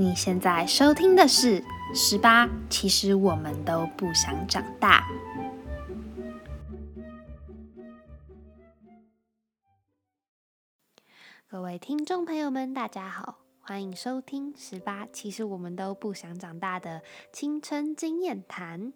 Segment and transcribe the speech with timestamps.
[0.00, 1.60] 你现在收听的是
[1.92, 5.00] 《十八，其实我们都不想长大》。
[11.48, 17.02] 各位听众朋友们，大家好，欢迎收听《十八，其实我们都不想长大》的
[17.32, 18.92] 青春经验谈。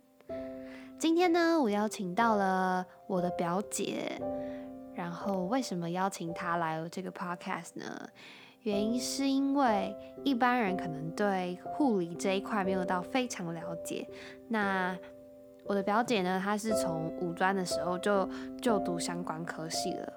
[1.00, 4.23] 今天呢，我邀请到了我的表姐，
[4.95, 8.09] 然后为什么邀请她来这个 podcast 呢？
[8.63, 14.07] 原因是因为一般人可能对护理这一块没有到非常了解。
[14.49, 14.96] 那
[15.64, 18.29] 我的表姐呢，她是从五专的时候就
[18.61, 20.13] 就读相关科系了。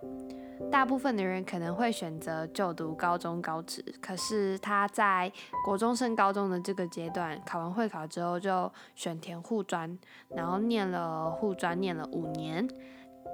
[0.72, 5.32] 大部分的人可能会选择就读高中高职，可是她在
[5.66, 9.98] 国中升高中的这个阶段，考完会考之后就选填护专，
[10.30, 12.68] 然后念了护专，念了五年。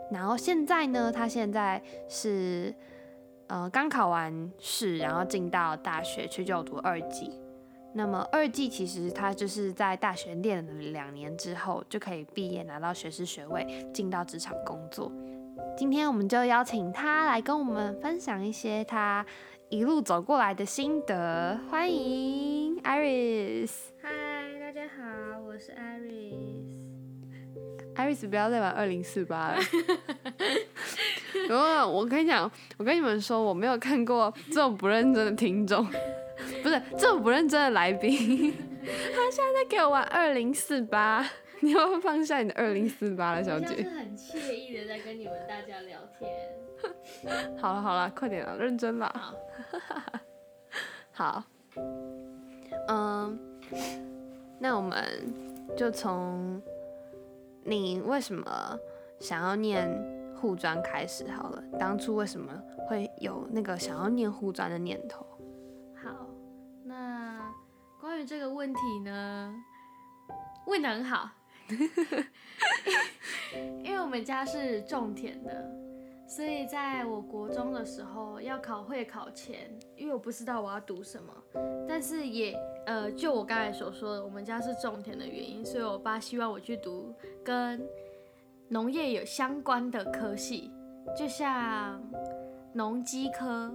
[0.09, 2.73] 然后现在呢，她现在是。
[3.51, 7.29] 呃，刚考完试，然后进到大学去就读二技。
[7.93, 15.11] 那么二技其实它就是在大学练了两年之后就可以毕业，拿到学士学位，进到职场工作。
[15.75, 19.25] 今天我们就邀请他来跟我们分享一些他
[19.67, 21.59] 一路走过来的心得。
[21.69, 23.71] 欢迎 Iris。
[24.01, 24.09] 嗨，
[24.61, 26.79] 大家好，我是 Iris。
[27.97, 29.57] Iris，不要再玩二零四八了。
[31.49, 35.85] 然后我跟你讲，我跟你们说，我没有看过这么不认真的听众，
[36.63, 38.53] 不是这么不认真的来宾。
[39.13, 41.25] 他现在在给我玩二零四八，
[41.59, 43.83] 你要放下你的二零四八了，小姐？
[43.83, 46.31] 是很惬意的在跟你们大家聊天。
[47.59, 49.35] 好了好了，快点了，认真了。
[51.11, 51.43] 好。
[52.87, 53.39] 嗯，
[54.59, 55.03] 那我们
[55.77, 56.59] 就从
[57.63, 58.77] 你为什么
[59.19, 59.87] 想要念？
[60.41, 62.51] 护专开始好了，当初为什么
[62.89, 65.23] 会有那个想要念护专的念头？
[66.03, 66.27] 好，
[66.83, 67.53] 那
[67.99, 69.53] 关于这个问题呢，
[70.65, 71.29] 问的很好，
[73.83, 75.71] 因为我们家是种田的，
[76.27, 81.31] 所以在我国中的时候要考会考前，因为我不知道我要读什么，
[81.87, 82.57] 但是也
[82.87, 87.13] 呃，就我刚才所说的，我们家是种田的原因，所以我爸希望我去读
[87.43, 87.79] 跟。
[88.71, 90.71] 农业有相关的科系，
[91.13, 92.01] 就像
[92.73, 93.69] 农机科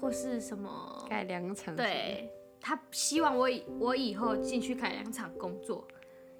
[0.00, 2.28] 或是什么改良厂，对
[2.60, 5.86] 他希望我以我以后进去改良厂工作，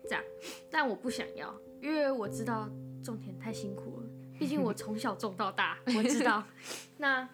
[0.08, 0.24] 这样，
[0.68, 2.68] 但我不想要，因为我知道
[3.00, 4.06] 种田太辛苦了，
[4.36, 6.42] 毕竟我从小种到大，我知道，
[6.98, 7.28] 那。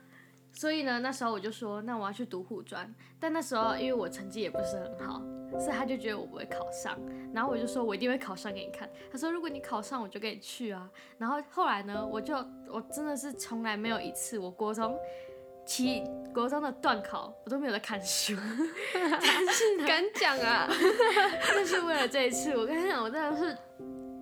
[0.57, 2.91] 所以呢，那时候我就说，那我要去读护专。
[3.21, 5.21] 但那时候因为我成绩也不是很好，
[5.61, 6.99] 所以他就觉得我不会考上。
[7.35, 8.89] 然后我就说，我一定会考上给你看。
[9.13, 10.91] 他说，如果你考上，我就跟你去啊。
[11.19, 12.35] 然后后来呢，我就
[12.73, 14.99] 我真的是从来没有一次，我国中
[15.67, 16.03] 期
[16.33, 18.35] 国中的段考，我都没有在看书。
[18.95, 20.67] 但是 敢讲啊！
[21.55, 23.55] 但是为了这一次，我跟你讲，我真的是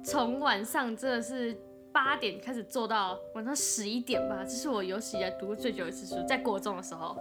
[0.03, 1.57] 从晚上真的是。
[1.95, 7.17] 八点开始做到晚上十一点吧，这是我有史以来读过最久一次书，在国中的时候。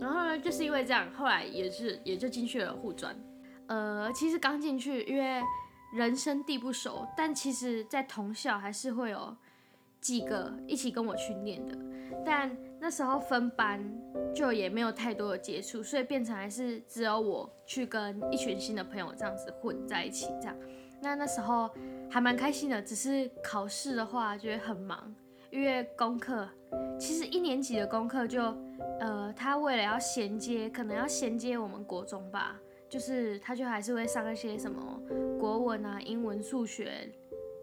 [0.00, 3.14] 然后呢，就是因为这样，后来也是也就进去了护专。
[3.66, 5.42] 呃，其实刚进去，因为
[5.96, 9.36] 人生地不熟，但其实在同校还是会有
[10.00, 11.76] 几个一起跟我去念的。
[12.24, 13.82] 但那时候分班
[14.32, 20.56] 就也没有太多的接触，所以变成还是只有我去跟一群新的朋友这样子混在一起，这样。
[21.02, 21.68] 那那时候
[22.08, 25.12] 还蛮开心的，只是考试的话觉得很忙，
[25.50, 26.48] 因为功课
[26.98, 28.56] 其实一年级的功课就，
[29.00, 32.56] 呃，他为了要衔接，可能要衔接我们国中吧，
[32.88, 34.80] 就是他就还是会上一些什么
[35.40, 37.12] 国文啊、英文、数学，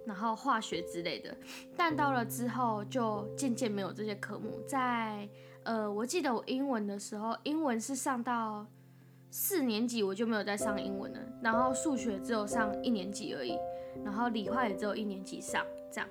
[0.05, 1.33] 然后化学之类的。
[1.77, 5.29] 但到了之后就渐渐没有这些科目，在
[5.63, 8.67] 呃，我记得我英文的时候，英文是上到。
[9.31, 13.57] 四年级我就没有再上英文了，然后数学只有上一年级而已，
[14.03, 16.09] 然后理化也只有一年级上，这样。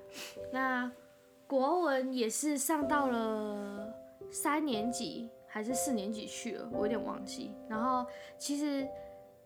[0.52, 0.90] 那
[1.46, 3.92] 国文也是上到了
[4.30, 7.50] 三年级还是四年级去了，我有点忘记。
[7.68, 8.06] 然后
[8.38, 8.86] 其实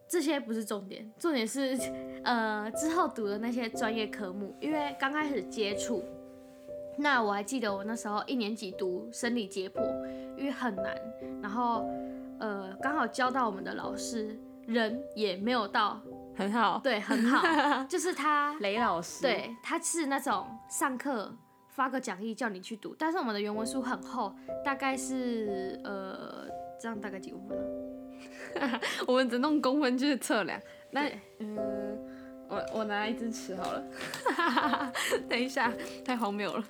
[0.06, 1.78] 这些不是重点，重点是
[2.24, 6.04] 呃之后读的那些专业科目，因为刚开始接触，
[6.98, 9.82] 那我还记得我那时候一年级读生理解剖，
[10.36, 10.94] 因为很难，
[11.40, 11.86] 然后。
[12.42, 14.36] 呃，刚好教到我们的老师
[14.66, 16.02] 人也没有到
[16.36, 17.40] 很好，对，很好，
[17.88, 21.32] 就是他雷老师，对，他是那种上课
[21.68, 24.34] 发个讲义叫你去读，但是我们的原文书很厚，
[24.64, 26.48] 大概是呃，
[26.80, 27.56] 这样大概几公分
[28.60, 28.80] 啊？
[29.06, 30.60] 我们只弄公分去测量，
[30.90, 31.56] 那嗯，
[32.48, 33.84] 我我拿一支尺好了，
[35.30, 35.72] 等一下，
[36.04, 36.64] 太荒谬了，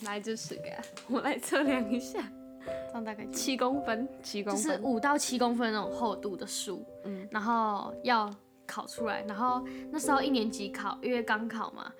[0.00, 2.24] 拿一支尺给他，我来测量一下。
[2.66, 8.30] 这样大概七公分，七公分，就是五到七公分那种厚度的书，嗯然后要
[8.66, 11.92] 考出来，然后那时候一年级考，因为刚考嘛。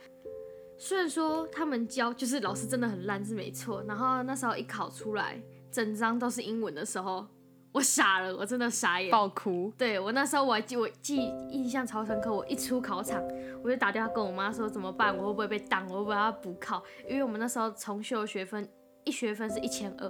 [0.82, 5.38] 虽然说他们教就是老师真的很烂是没错，然后那时候一考出来，
[5.70, 7.26] 整张都是英文的时候，
[7.70, 9.10] 我傻了，我真的傻眼。
[9.10, 9.70] 爆哭。
[9.76, 11.16] 对我那时候我还记我记
[11.50, 13.22] 印象超深刻，我一出考场
[13.62, 16.82] 我就打电话跟我妈说怎么办，我会不会被挡，我会不会要补考？
[17.06, 18.66] 因为我们那时候重修学分
[19.04, 20.08] 一学分是一千二，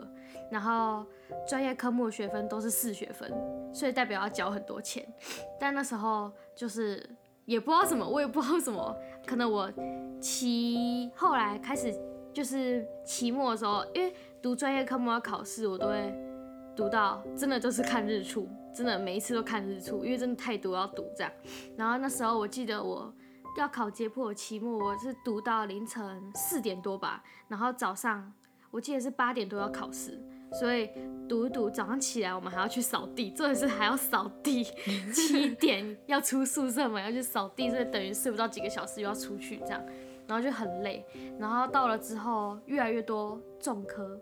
[0.50, 1.06] 然后
[1.48, 3.32] 专业科目的学分都是四学分，
[3.72, 5.06] 所以代表要交很多钱。
[5.60, 7.08] 但那时候就是
[7.44, 9.72] 也不知道什么，我也不知道什么，可能我
[10.20, 11.94] 期后来开始
[12.32, 16.14] 就是期末的时候，因为读专业科目要考试，我都会
[16.76, 21.32] 读到真的就是看日出，真的每一次都看日出，因为真的太多要读这样。
[21.76, 23.12] 然后那时候我记得我
[23.56, 28.32] 要考解剖的期末，我是读到凌晨四点多吧，然后早上
[28.70, 30.18] 我记得是八点多要考试，
[30.52, 30.90] 所以
[31.28, 34.64] 读一读，早上起来我们还要去扫地，做的是还要扫地，
[35.14, 39.80] 七点要出宿舍门要去扫地，所以等于睡不到几个小时又要出去这样，
[40.26, 41.04] 然后就很累。
[41.38, 44.18] 然后到了之后，越来越多重科，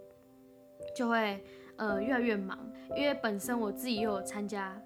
[0.95, 1.43] 就会
[1.77, 2.59] 呃越来越忙，
[2.95, 4.79] 因为本身我自己又有参加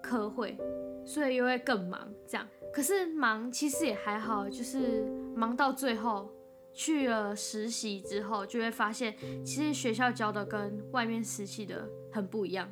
[0.00, 0.56] 科会，
[1.04, 2.46] 所以又会更忙这样。
[2.72, 5.04] 可是忙其实也还好，就是
[5.34, 6.30] 忙到最后
[6.80, 12.66] 去了实习之后，就会发现其实学校教的跟外面实习的很不一样。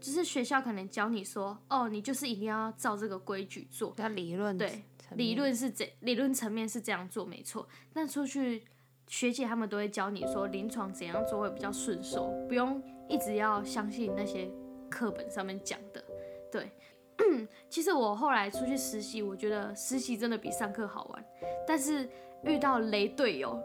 [0.00, 4.82] 就是学校可能教你说，哦，你就是一定要照这个规矩做，比较理论对
[5.12, 8.64] 理论是这理论层面是这样做没错，但出去
[9.06, 14.50] 学姐他们都会教你说临床怎样做会比较顺手，不用一直要相信那些
[14.90, 16.04] 课本上面讲的。
[16.50, 16.72] 对，
[17.70, 21.24] 其实我后来出去实习，我觉得实习真的比上课好玩，
[21.64, 22.10] 但是
[22.44, 23.58] 遇到雷队友，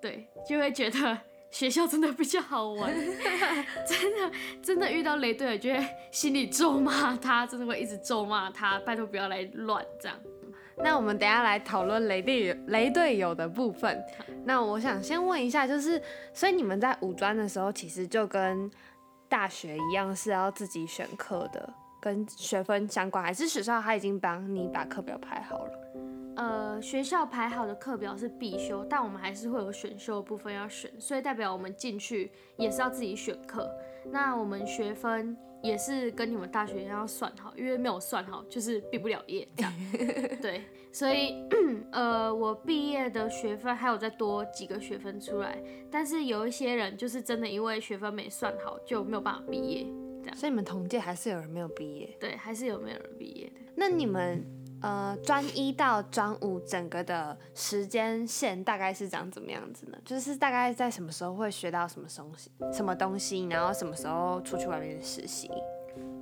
[0.00, 1.18] 对，就会觉得。
[1.48, 2.92] 学校真的比较好玩，
[3.86, 10.18] 真的真的遇到雷队友，就会心里咒骂他，真的会一直咒骂他，拜托不要来乱这样。
[10.76, 14.04] 那我们等下来讨论雷队友雷队友的部分。
[14.44, 16.02] 那我想先问一下，就是
[16.34, 18.70] 所以你们在五专的时候，其实就跟
[19.26, 25.85] 大学一样是要自己选课的，跟学分相关，还是学校他已经帮你把课表排好了？
[26.36, 33.68] 呃，学校排好的课表是必修，但我们还是会有选修的部分要选，所以代表我们进去也是要自己选课。
[34.12, 39.72] 那我们学分也是跟你们大学一样要算好，因为没有算好就是毕不了业这样。
[40.40, 40.62] 对，
[40.92, 41.42] 所以
[41.90, 45.58] 呃，我毕业的学分还有再多几个学分出来，
[45.90, 49.86] 但是有一些人就是真的因为学分没算好就没有办法毕业，
[50.22, 52.16] 这样所以你们同届还是有人没有毕业？
[52.20, 53.60] 对，还是有没有人毕业的。
[53.74, 54.44] 那你们
[54.82, 59.98] 呃专一到专五整个的时间线大概是长怎么样子呢？
[60.04, 65.50] 就是大概在什么时候会学到什么东西，什么东西，然后什么时候出去外面实习？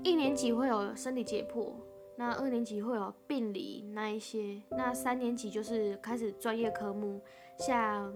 [0.02, 1.72] 一年级会有生理解剖，
[2.16, 7.20] 那二年级会有病理那一些，那三年级就是开始专业科目，
[7.58, 8.14] 像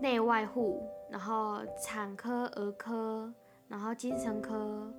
[0.00, 3.32] 内外护，然后产科、儿科，
[3.66, 4.92] 然后精神科。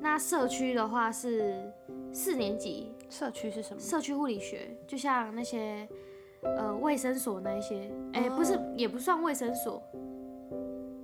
[0.00, 1.72] 那社区的话是
[2.12, 3.80] 四年级，社区是什么？
[3.80, 5.88] 社区护理学，就像那些
[6.42, 9.82] 呃卫生所那一些，哎、哦不是，也不算卫生所，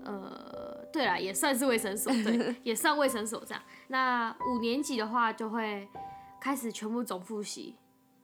[0.04, 3.62] 呃，对啦，也算是卫生所，对， 也算卫生所这样。
[3.88, 5.88] 那五年级的话就会
[6.41, 7.76] 开始全部总复习，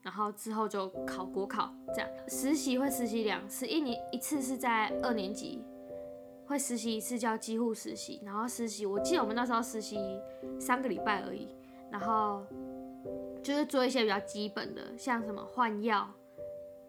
[0.02, 2.08] 然后之后就考国考这样。
[2.28, 5.62] 实习会实习两次，一年一次是在二年级。
[6.46, 9.98] 会实习一次叫几乎实习，然后实习，我记得我们那时候实习
[10.58, 11.54] 三个礼拜而已，
[11.90, 12.42] 然后
[13.48, 16.06] 就是做一些比较基本的，像什么换药，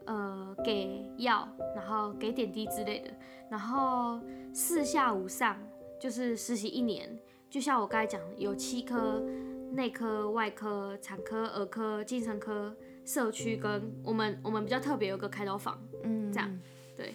[0.03, 3.09] 呃，给药，然后给点滴之类的，
[3.49, 4.19] 然后
[4.53, 5.57] 四下五上
[6.01, 7.17] 就是实习一年，
[7.49, 9.23] 就像我刚才讲的，有七科，
[9.71, 12.75] 内科、外科、产科、儿科、精神科、
[13.05, 16.59] 社区跟我们我们比较特别有个开刀房，嗯，这样
[16.97, 17.13] 对。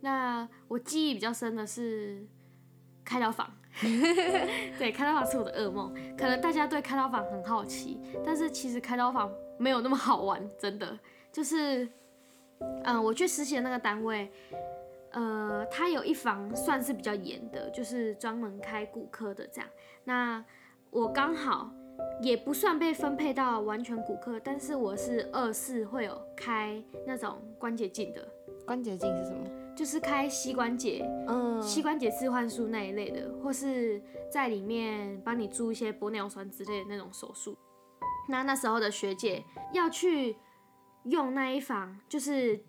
[0.00, 2.24] 那我记忆比较深的是
[3.08, 3.50] 开刀房，
[4.78, 5.94] 对，开刀房是我的噩梦。
[6.14, 10.98] 可能大家对开刀房很好奇，但是其实开刀房没有那么好玩，真的。
[11.32, 11.88] 就是，
[12.84, 14.30] 嗯，我去实习的那个单位，
[15.12, 19.70] 呃，它有一房算是比较严的，就是专门开骨科的这样。
[20.04, 20.44] 那
[20.90, 21.70] 我刚好
[22.20, 28.28] 也不算被分配到完全骨科，但是我是二四会有开那种关节镜的。
[28.66, 29.48] 关节镜是什么？
[29.74, 37.56] 就是开膝关节、嗯，膝关节置换术那一类的，或是在里面帮你注一些玻尿酸之类的那种手术。
[38.28, 40.36] 那那时候的学姐要去
[41.04, 42.60] 用那一房，就是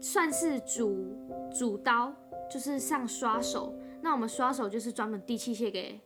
[0.00, 1.16] 算是主
[1.56, 2.14] 主刀，
[2.50, 3.74] 就是上刷手。
[4.02, 6.00] 那我们刷手就是专门递器械给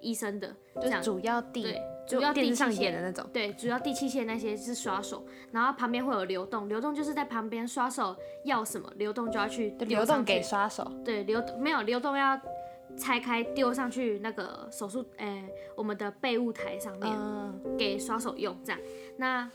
[0.00, 1.66] 医生的，就主要递，
[2.06, 3.28] 主要电视上递器械演的那种。
[3.32, 12.38] 对，主要递器械那些是刷手，然后旁边会有流动，流动就是在旁边刷手要什么，流动就要去就流动给刷手，对，流没有流动要
[12.96, 18.80] 拆开丢上去那个手术，诶、我们的备物台上面、嗯，给刷手用这样。
[19.16, 19.50] 那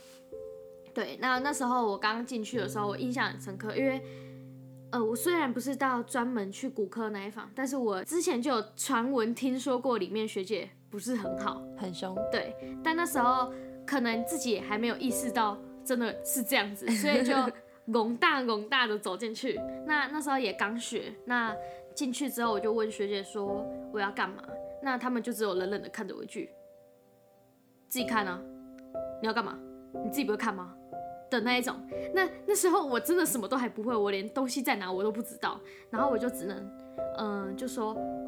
[0.94, 4.02] 对，那那时候我刚进去的时候，我印象很深刻，因为
[4.90, 13.52] 呃，我虽然不是到专门去骨科那一房，但是我之前就有传闻听说过里面学姐不是很好，很凶，对，但那时候
[13.86, 17.34] 可能自己也还没有意识到真的是这样子， 所以就
[17.92, 19.60] 拱大拱大的走进去。
[19.86, 21.54] 那那时候也刚学，那
[21.94, 24.42] 进去之后我就问学姐说我要干嘛，
[24.82, 26.50] 那他们就只有冷冷的看着我一句，
[27.88, 28.40] 自己看啊，
[29.20, 29.58] 你要干嘛？
[30.04, 30.74] 你自己不会看吗？
[31.30, 31.74] 的那一种，
[32.14, 36.70] 那那时候我真的什么都还不会，我连东西在哪我都不知道，然后我就只能，
[37.18, 37.92] 嗯、就说，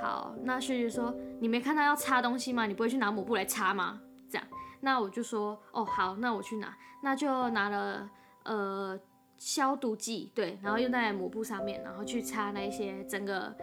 [0.00, 2.66] 好，那学姐说，你没看到要擦东西吗？
[2.66, 4.00] 你不会去拿抹布来擦吗？
[4.30, 4.46] 这样，
[4.80, 8.10] 那我就说，哦，好，那我去拿，那就拿了，
[8.44, 8.98] 呃，
[9.38, 13.54] 消毒剂，对，然后用在抹布上面，然后去擦那一些整个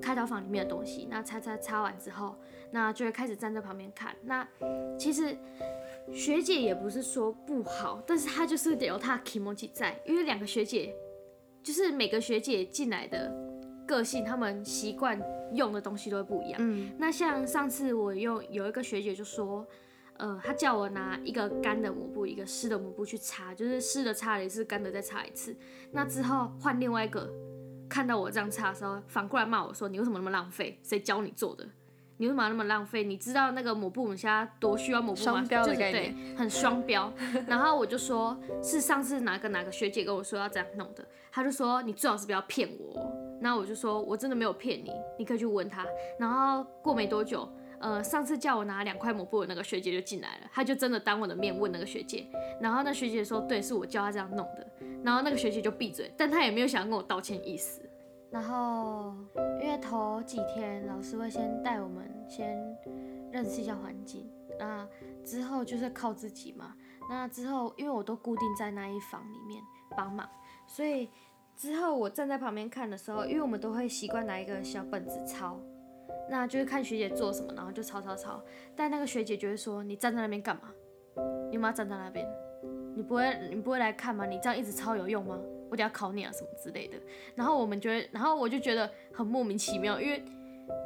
[0.00, 2.36] 开刀房里面的东西，那擦擦擦完之后，
[2.70, 4.46] 那就会开始站在旁边看，那
[4.98, 5.36] 其实。
[6.12, 10.92] 学姐也不是说不好，但是她就是有她的 emoji 在，因为两个学姐
[11.62, 13.32] 就是每个学姐进来的
[13.92, 15.20] 个性，他们习惯
[15.52, 16.60] 用的东西都会不一样。
[16.60, 19.66] 嗯，那像上次我用有一个学姐就说，
[20.16, 25.54] 呃，她叫我拿一个干的抹布，一个湿的抹布去擦，就是湿的擦了一次，干的再擦一次。
[25.92, 27.30] 那之后换另外一个，
[27.88, 30.78] 看到我这样擦的时候，反过来骂我说：“你为什么那么浪费？
[30.82, 31.68] 谁教你做的？
[32.18, 33.02] 你为什么要那么浪费？
[33.02, 35.44] 你知道那个抹布我们现在多需要抹布吗？
[35.44, 37.12] 就是对，很双标。
[37.48, 43.52] 然后我就说，是上次哪个哪个学姐跟我说要这样弄的，她就说你最好是不要骗我那。
[43.62, 45.86] 我就说我真的没有骗你，你可以去问他。
[46.18, 52.26] 然后过没多久，呃，上次叫我拿两块抹布的那个学姐就进来了，她就真的当我的面问那个学姐，
[52.60, 54.66] 然后那学姐说对，是我教她这样弄的，
[55.04, 57.82] 然后那个学姐就闭嘴，但她也没有想要跟我道歉意思。
[58.30, 59.14] 然后
[59.60, 62.56] 因为头几天老师会先带我们先
[63.30, 64.26] 认识一下环境，
[64.58, 64.88] 那
[65.22, 66.74] 之后就是靠自己嘛。
[67.10, 69.62] 那之后因为我都固定在那一房里面
[69.94, 70.26] 帮忙，
[70.66, 71.10] 所以
[71.56, 75.60] 之后我站在旁边看的时候，因为我们都会习惯拿一个小本子抄，
[76.28, 78.42] 那就是看学姐做什么，然后就抄抄抄。
[78.74, 80.72] 但那个学姐就会说：“你站在那边干嘛？
[81.50, 82.26] 你妈站在那边，
[82.96, 84.26] 你不会你不会来看吗？
[84.26, 85.38] 你这样一直抄有用吗？
[85.70, 86.96] 我等下考你啊什么之类的。”
[87.36, 90.24] 然后我们觉得，然后我就觉得很莫名其妙，因为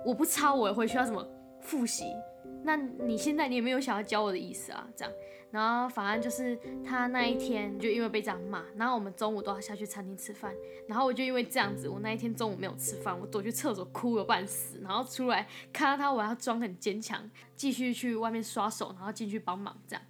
[0.05, 1.27] 我不抄我也回去要怎么
[1.61, 2.05] 复习？
[2.67, 5.15] 那你现在你也没有想要教我的意思啊，这样。
[5.53, 10.53] 然后反正就是他那一天就因为被这样骂，然后我们中午都要下去餐厅吃饭，
[10.89, 20.03] 然后我就因为这样子，我那一天中午没有吃饭，我躲去厕所哭了半死，然后出来看到他，我要装很坚强，继续去外面刷手，然后进去帮忙，这样。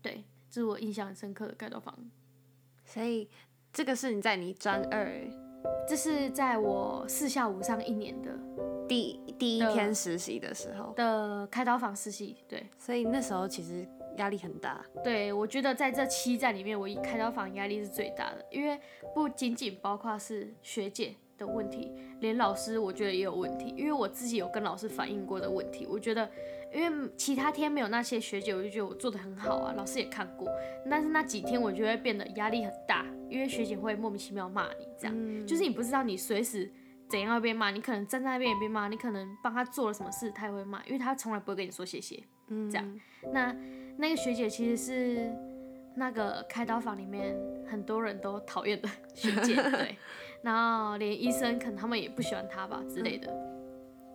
[0.00, 1.92] 对，这是我印象很深刻的盖刀房。
[2.84, 3.28] 所以
[3.72, 5.12] 这个是你在你专二
[5.86, 8.30] 这是在我四下五上一年的
[8.88, 12.66] 第第一天实习的时候，的开刀房实习，对。
[12.78, 14.84] 所以那时候其实压力很大。
[15.04, 18.80] 对，我觉得在这七站里面，我一开刀房压力是最大的，因为
[19.14, 26.28] 不仅仅包括是学姐的问题，连老师我觉得也有问题，因为我自己有跟老师反映过的问题，我觉得
[26.74, 30.48] 因为其他天没有那些学姐，我就觉得我做的很好啊，老师也看过，
[30.90, 36.70] 但是那几天我就会变得压力很大，因为学姐会莫名其妙骂你，这样、嗯就是你不知道你随时。
[37.08, 37.70] 怎样会被骂？
[37.70, 42.22] 你可能站在那边也被骂，你可能帮他做了什么事，他也会骂，因为他从来不会跟你说谢谢。
[42.48, 43.00] 嗯，这样
[43.32, 43.54] 那
[43.96, 45.32] 那个学姐其实是
[45.94, 47.36] 那个开刀房里面
[47.66, 49.96] 很多人都讨厌的 学姐，对，
[50.42, 53.32] 然后连医生可能他们也不喜欢她吧之类的。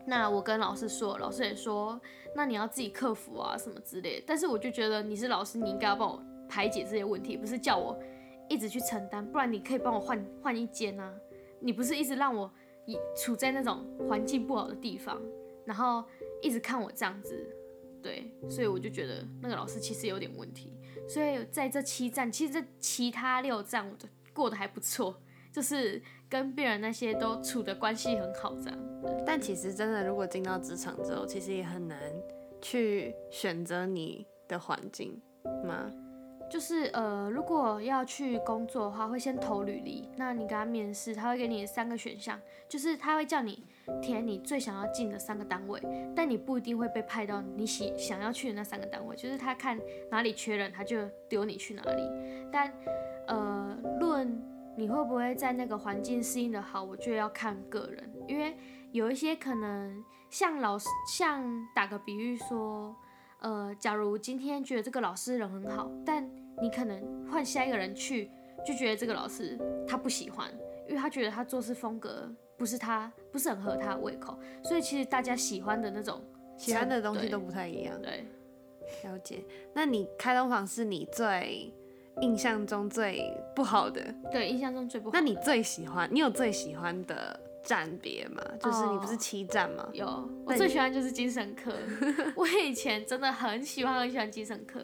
[0.05, 1.99] 那我跟老师说，老师也说，
[2.35, 4.23] 那你要自己克服啊什么之类的。
[4.27, 7.97] 但是我就觉得你是老师，你应该要帮我排解这些问题，不是叫我
[8.49, 11.13] 一直去承担，不然你可以帮我换换一间啊。
[11.61, 12.51] 你不是一直让我
[12.85, 15.21] 以处在那种环境不好的地方，
[15.65, 16.03] 然后
[16.41, 17.55] 一直看我这样子，
[18.01, 20.73] 对，所以我就觉得那个老师其实有点问题。
[21.07, 25.15] 所以在这七站，其实这其他六站我都过得还不错，
[25.51, 28.79] 就是跟病人那些都处的关系很好，这样。
[29.25, 31.99] 但其实真的，如果进到职场之后，其实也很难
[32.61, 35.21] 去选择你的环境
[35.65, 35.91] 吗？
[36.49, 40.09] 就是呃，如果要去工作的话，会先投履历。
[40.15, 43.65] 那你跟他面试，他会给你三个选项，就是他会叫你
[44.01, 45.81] 填你最想要进的三个单位，
[46.15, 49.79] 但你不一定会被派到你喜想要去的那三个单位，就是他看
[50.11, 52.09] 哪里缺人，他就丢你去哪里。
[52.51, 52.71] 但
[53.27, 54.39] 呃，论
[54.77, 58.55] 你会不会在那个环境适应的好，我觉得要看个人，因为
[58.91, 62.95] 有一些可能像老师，像打个比喻说，
[63.43, 66.27] 呃，假如今天觉得这个老师人很好，但
[66.61, 68.31] 你可能换下一个人去，
[68.65, 69.57] 就觉得这个老师
[69.87, 70.49] 他不喜欢，
[70.87, 76.21] 因为他觉得他做事风格不是他不是很合他的胃口，所以其实大家喜欢的那种
[76.57, 78.01] 喜欢的东西都不太一样。
[78.01, 78.25] 对。
[79.03, 79.43] 了解。
[79.73, 81.73] 那你开东房是你最
[82.21, 84.13] 印象中最不好的？
[84.31, 85.19] 对，印象中最不好的。
[85.19, 86.07] 那你最喜欢？
[86.11, 88.43] 你有最喜欢的站别嘛？
[88.59, 89.87] 就是你不是哦七站吗？
[89.93, 90.05] 有，
[90.45, 91.73] 我最喜欢就是精神科。
[92.35, 94.79] 我以前真的很喜欢很喜欢精神科，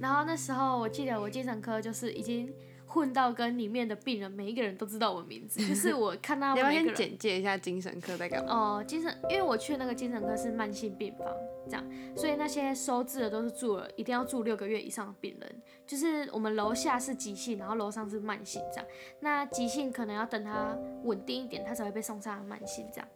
[0.00, 2.52] 然后那时候我记得我精神科就是已经
[2.96, 6.94] 混到跟里面的病人每一个人都知道我的名字，就是我看到 你要不要先。
[6.94, 8.78] 简介一下精神科在干嘛？
[8.78, 11.28] 哦，精神，因为我去的那个精神科是慢性病房，
[11.68, 11.84] 这样，
[12.16, 15.62] 所以那些收治的都是住了一定要住六个月以上的病人。
[15.86, 18.86] 就是我们楼下是急性，然后楼上是慢性这样。
[19.20, 20.74] 那急性可能要等他
[21.04, 23.08] 稳定一点，他才会被送上慢性这样。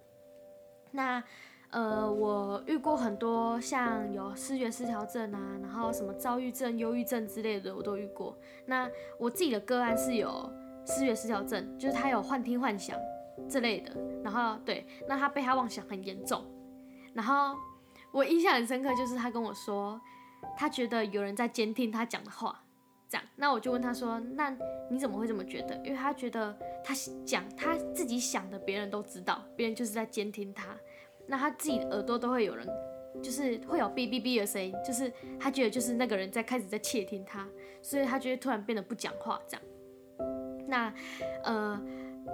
[0.91, 1.25] 那
[1.71, 8.37] 呃，我遇过很多像有视觉失调症啊，然后什么躁郁症、忧郁症之类的，我都遇过。
[8.67, 10.53] 那我自己的个案是有
[10.85, 12.99] 视觉失调症，就是他有幻听幻想
[13.49, 13.97] 这类的。
[14.25, 16.45] 然后对，那他被他妄想很严重。
[17.15, 17.57] 然后
[18.11, 20.01] 我印象很深刻，就是他跟我说，
[20.57, 22.65] 他觉得有人在监听他讲的话，
[23.09, 23.25] 这样。
[23.37, 24.53] 那我就问他说，那
[24.91, 25.77] 你怎么会这么觉得？
[25.85, 26.93] 因为他觉得他
[27.25, 30.77] 讲他自己想的，别人都知道，别人就是在监听他。
[31.31, 32.69] 那他自己耳朵都会有人，
[33.23, 37.47] 就是会有哔哔哔的声音，就是他觉得就是那个人在开始在窃听他，
[37.81, 39.63] 所以他就会突然变得不讲话这样。
[40.67, 40.93] 那
[41.45, 41.81] 呃，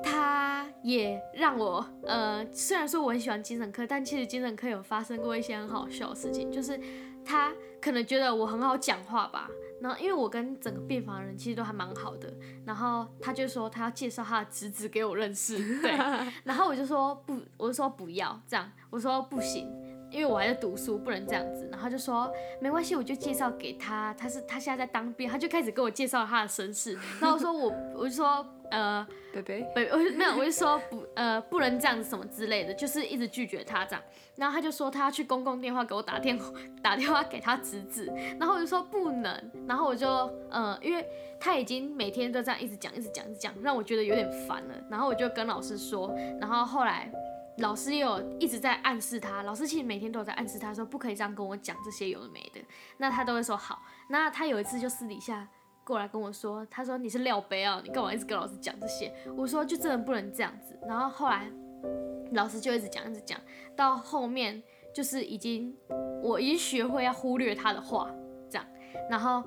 [0.03, 6.79] 他也让我呃，虽然说我很喜欢精神科，但其实精神科有发生过一些很好笑的事情，就是
[7.27, 7.53] 他
[7.83, 9.51] 可能觉得我很好讲话吧。
[9.79, 12.33] 然后，因为我跟整个病房的人其实都还蛮好的，
[12.65, 15.91] 然后他就说他要介绍他的侄子给我认识， 对，
[16.45, 19.71] 然后我就说不，我就说不要这样，我说不行，
[20.11, 21.69] 因为我还在读书，不能这样子。
[21.71, 26.95] 然后他就说没关系，我就介绍给他，他是他现在在当兵，他就开始跟我介绍他的身世。
[27.21, 34.03] 然后我说我 我就说呃，贝贝，贝，我就没有，我是说不呃不能这样子什么之类的，就是一直拒绝他这样。
[34.37, 36.53] 然后他就说他要去公共电话给我打电话，
[36.83, 38.07] 打电话给他侄子，
[38.39, 40.09] 然后我就说不能，然后我就
[40.51, 41.07] 呃，因为
[41.41, 44.75] 他已经每天都这样一直讲一直讲一直讲，让我觉得有点烦了。
[44.91, 47.11] 然后我就跟老师说，然后后来
[47.59, 52.61] 老师也有一直在暗示他，老师其实每天都有在暗示他说不可以这样跟我讲这些有的没的，
[52.99, 53.81] 那他都会说好。
[54.09, 55.49] 那他有一次就私底下。
[55.87, 59.15] 过来跟我说，他说你是廖杯啊，你干嘛一直跟老师讲这些？
[59.37, 60.77] 我说就真的不能这样子。
[60.85, 61.49] 然后后来
[62.33, 63.41] 老师就一直讲一直讲，
[63.77, 64.61] 到后面
[64.93, 65.73] 就是已经
[66.25, 68.13] 我已经学会要忽略他的话，
[68.51, 68.67] 这样。
[69.09, 69.45] 然后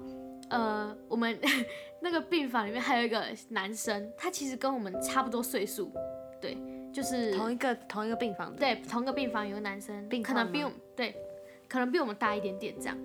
[0.50, 1.38] 呃，我们
[2.02, 5.92] 那个病房里面还有一个男生，他其实跟我们差不多岁数，
[6.40, 6.58] 对，
[6.94, 11.14] 就是同一个同一个病房的，对，同一个病房有个男生，病可能比我们对，
[11.68, 12.98] 可能比我们大一点点这样。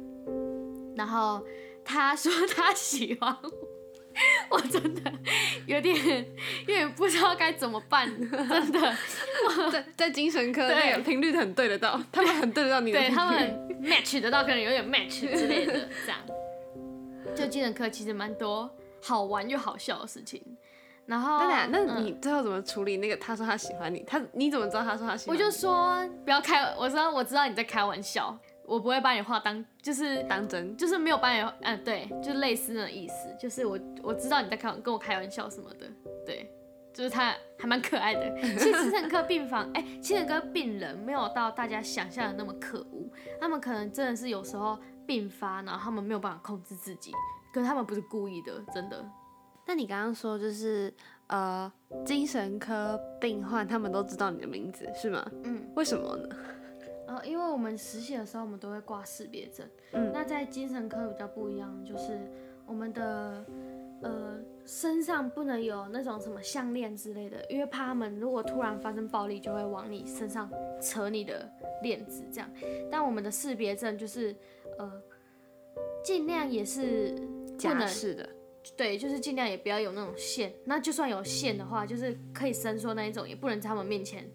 [0.97, 1.45] 然后
[1.85, 5.13] 他说他喜欢我，我真的
[5.67, 5.95] 有点
[6.61, 8.97] 有点不知道该怎么办，真的，
[9.71, 13.11] 在在精神科对那个频率很对得到，他们很对得到你的对。
[13.11, 16.19] 他们 match 得到，可能有点 match 之类的这样。
[17.35, 18.71] 就精神科其实蛮多
[19.03, 20.41] 好玩又好笑的事情。
[21.07, 23.17] 然后，那那你最后怎么处理那个？
[23.17, 25.43] 他说他喜欢你，他你怎么知道他说他喜欢你？
[25.43, 30.77] 我就说不要开，我说我知道你在开玩笑，我不会把你话当就是当真。
[30.77, 35.87] 就是没有把你，嗯、对，就类似那种意思，就是我我知道你在开跟我开玩笑什么的，
[36.25, 36.51] 对，
[36.93, 38.35] 就是他还蛮可爱的。
[38.41, 43.09] 其实精神科病房，哎、精神科病人没有到大家想象的那么可恶，
[43.41, 47.13] 他们可能真的是有时候病发，然后他们没有办法控制自己，
[47.53, 49.05] 可是他们不是故意的，真的。
[49.67, 50.93] 那你刚刚说就是
[51.27, 51.73] 呃，
[52.05, 55.27] 精神科病患他们都知道你的名字是吗？
[55.45, 56.37] 嗯，为什么呢？
[57.07, 59.67] 呃，因为我们实习的时候，我们都会挂识别证。
[59.93, 62.19] 嗯那在精神科比较不一样，就是
[62.67, 63.45] 我们的
[64.03, 71.51] 呃身上不能有那种什么项链之类的，因为怕他们如果突然发生暴力，就会往你身上扯你的
[71.83, 72.51] 链子这样。
[72.91, 74.35] 但我们的识别证就是
[74.79, 75.03] 呃
[76.03, 77.15] 尽量也是
[77.47, 78.29] 不假能释的，
[78.77, 80.53] 对，就是尽量也不要有那种线。
[80.65, 84.29] 那就算有线的话，就是可以伸缩那一种，也不能在他们面前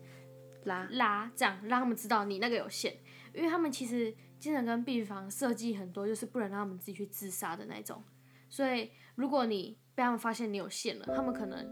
[0.70, 2.96] 拉拉，这样让他们知道你那个有线，
[3.34, 8.02] 因为他们其实精神跟病房设计很多，就是不能让他们自己去自杀的那种。
[8.48, 11.68] 所以如果你被他们发现你有线了，他们可能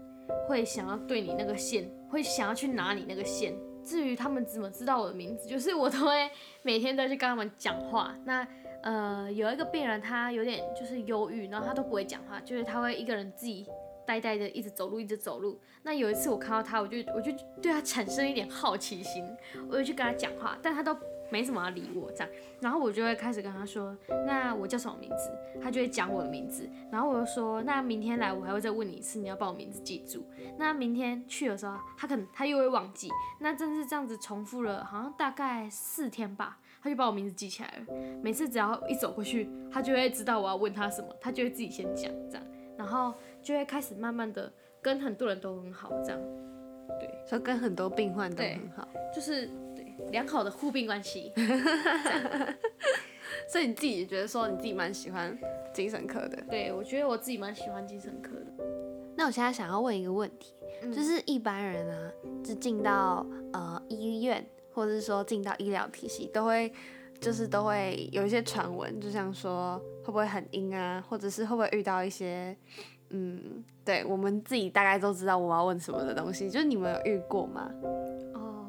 [0.46, 3.56] 会想要对你那个线，会想要去拿你那个线。
[3.82, 6.30] 至于他们怎么知道我的名字，就是我都会
[6.62, 8.14] 每天都去跟他们讲话。
[8.26, 8.46] 那
[8.82, 13.66] 呃，有一个病人他有点就是忧郁，然后他都不会讲话，就是他会一个人自己
[14.08, 15.60] 呆呆的一直走路，一直走路。
[15.82, 19.22] 那有一次我看到他，我就我就对他产生一点好奇心，
[19.68, 20.96] 我就去跟他讲话，但他都
[21.30, 22.28] 没什么要理我这样。
[22.58, 23.94] 然后我就会开始跟他说，
[24.26, 25.30] 那我叫什么名字？
[25.62, 26.66] 他就会讲我的名字。
[26.90, 30.26] 然后我就说，那明天来我还会再问你一次，你要把我名字记住。
[30.56, 33.10] 那明天去的时候，他可能他又会忘记。
[33.40, 36.58] 那真是这样子重复了，好像大概四天吧。
[36.80, 43.12] 他就把我名字记起来了，每次只要一走过去，他就会知道我要问他什么，他就会自己先讲这样，然后
[43.42, 46.20] 就会开始慢慢的跟很多人都很好这样，
[47.00, 51.32] 对，就跟很多病患都很好，就是对良好的互病关系。
[53.48, 55.36] 所以你自己也觉得说你自己蛮喜欢
[55.72, 56.36] 精神科的？
[56.50, 58.46] 对，我觉得我自己蛮喜欢精神科的。
[59.16, 60.54] 那我现在想要问一个问题，
[60.92, 62.12] 就是一般人啊，
[62.44, 64.44] 就进到呃医院。
[64.70, 66.72] 或者是说进到医疗体系，都会
[67.18, 72.56] 就是都会有一些传闻，就像说会不会很阴啊，或者是会不会遇到一些
[73.10, 77.70] 嗯，对我们自己大概都知道我要问什么的东西，就是你们有遇过吗？
[78.34, 78.66] 哦，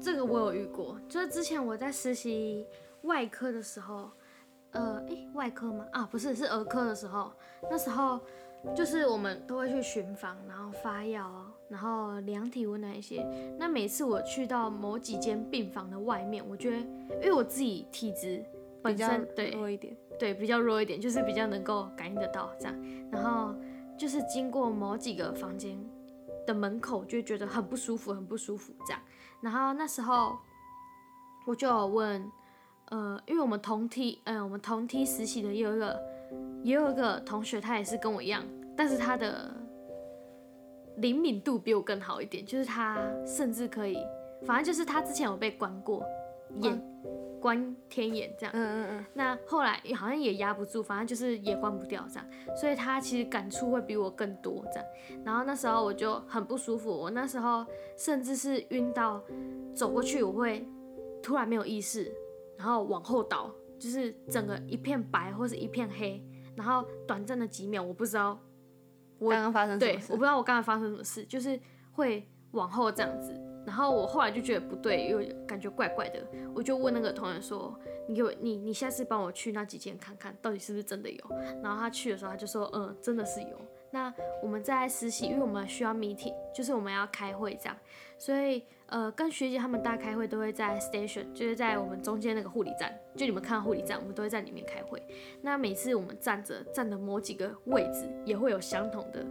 [0.00, 2.66] 这个我有遇过，就是之前我在实习
[3.02, 4.10] 外科的时候，
[4.72, 5.86] 呃，诶，外科吗？
[5.92, 7.32] 啊，不是，是儿科的时候，
[7.70, 8.20] 那时候。
[8.74, 13.24] 就是我们都会去巡房，然后发药，然后量体温那一些。
[13.56, 18.44] 那每次我去到某几间病房的外面，我觉得，因为我自己体质
[18.82, 22.74] 本身对弱一点，对比较弱一点，就是比较能够感应得到这样。
[23.10, 23.54] 然后
[23.96, 25.78] 就是经过某几个房间
[26.46, 29.00] 的门口，就觉得很不舒服，很不舒服这样。
[29.40, 30.36] 然后那时候
[31.46, 32.30] 我就有问，
[32.90, 35.98] 呃，因为我们同梯，嗯，我们同梯实习的也有一个。
[36.62, 38.44] 也有一个同学，他也是跟我一样，
[38.76, 39.50] 但是他的
[40.96, 43.96] 灵敏度比我更好一点，就是他甚至可以，
[44.44, 46.04] 反正就是他之前有被关过
[46.60, 46.78] 眼，
[47.40, 54.88] 关天眼这样，嗯嗯嗯，那后来好像也压不住，反正就是也关不掉这样，所以他其实感触会比我更多这样，
[55.24, 57.64] 然后那时候我就很不舒服，我那时候
[57.96, 59.22] 甚至是晕到
[59.74, 60.68] 走过去我会
[61.22, 62.12] 突然没有意识，
[62.56, 63.54] 然后往后倒。
[63.78, 66.20] 就是整个一片白或是一片黑，
[66.56, 68.36] 然后短暂的几秒，我不知道
[69.20, 71.56] 我刚刚发生对，我不知道我刚刚发生什么事，就是
[71.92, 73.32] 会往后这样子，
[73.68, 77.78] 然后我后来就觉得不对，又感觉怪怪的，我就问那个同仁说
[78.08, 81.22] ：“你给我，你你下次帮我去那几间看看到底是不是真的有。”
[81.62, 83.60] 然后他去的时候，他就说：“嗯，真的是有。”
[83.92, 87.76] 那我们在实习，因为我们需要 meeting，就是我们要开会这样，
[88.18, 95.02] 所以呃，跟学姐他们大家开会都会在 station，就是在我们中间那个护理站，就你们看护理站，我们都会在里面开会。
[95.42, 99.24] 那每次我们站着站的某几个位置，也会有相同的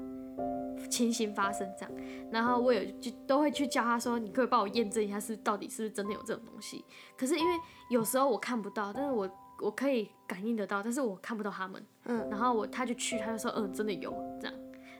[0.89, 1.91] 情形发生这样。
[2.31, 6.83] 然后我有就都会去叫他说，你可以帮我验证一下，是到底是不是真的有这种东西。
[7.17, 7.55] 可是因为
[7.89, 9.29] 有时候我看不到，但是我。
[9.59, 11.83] 我可以感应得到，但是我看不到他们。
[12.05, 14.55] 嗯，然后我他就去，他就说，嗯，真的有这样。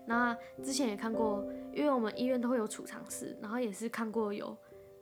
[0.07, 4.57] 那之前也看过，因为我们医院都会有储藏室，然后也是看过有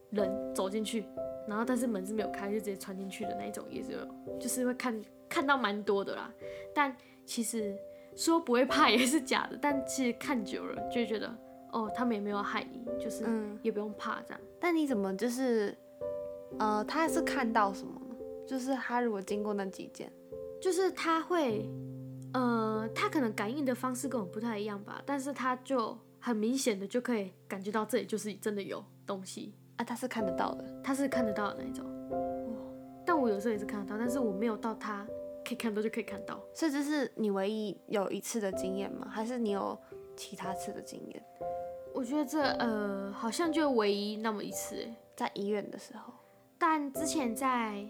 [0.10, 1.06] 人走进去，
[1.48, 6.30] 然后但是门是没有开，就直接穿进去的那种，也是有，就是会看看到蛮多的啦。
[6.74, 6.94] 但
[7.26, 7.78] 其实
[8.16, 11.34] 说不会怕 也是假的，但其实看久了就觉得，
[11.72, 13.26] 哦，他们也没有害你，就是
[13.62, 14.40] 也不用怕这样。
[14.60, 15.76] 但你怎么就是，
[16.58, 18.02] 呃，他是看到什么？
[18.48, 20.12] 就是他如果经过那几件，
[20.62, 21.68] 就是他会，
[22.34, 31.86] 呃，他可能感应的方式跟我不太一样吧，但是他就很明显的就可以感觉到这里就是真的有东西啊，他是看得到的，他是看得到的那种。
[33.04, 35.06] 但我有时候也是看得到，但是我没有到他
[35.46, 36.42] 可以看到就可以看到。
[36.54, 39.08] 甚至是你唯一有一次的经验吗？
[39.10, 39.78] 还是你有
[40.18, 41.24] 其他次的经验？
[41.94, 46.12] 我觉得这呃好像就唯一那么一次，在医院的时候。
[46.58, 47.88] 但之前在。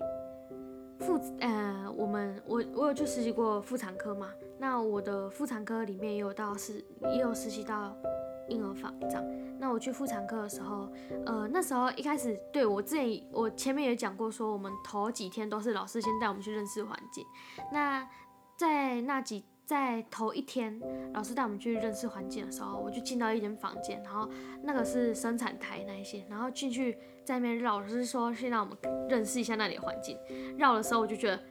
[0.97, 4.31] 妇呃，我们我我有去实习过妇产科嘛？
[4.57, 6.81] 那我的妇产科里面也有到实
[7.13, 7.93] 也有实习到
[8.49, 9.25] 婴儿房这样。
[9.59, 10.91] 那我去妇产科的时候，
[11.25, 17.25] 呃，那时候一开始对我之前我前面也讲过，说我们头几天都是老师先带我们去认识环境。
[17.71, 18.07] 那
[18.57, 20.79] 在那几在头一天，
[21.13, 24.29] 老师带我们去认识环境的时候，我就进到一间房间，然后
[24.63, 28.77] 那个是生产台那一些，然后进去在那边，老师说先让我们
[29.09, 30.17] 认识一下那里的环境。
[30.57, 31.41] 绕的时候我就觉得